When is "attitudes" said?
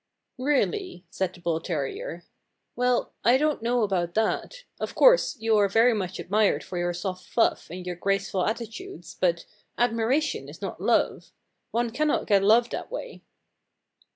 8.43-9.15